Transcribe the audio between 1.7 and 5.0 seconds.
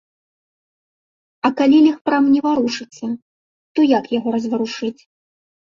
легпрам не варушыцца, то як яго разварушыць?